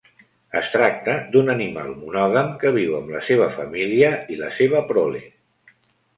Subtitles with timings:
[0.59, 5.23] Es tracta d'un animal monògam que viu amb la seva família i la seva prole.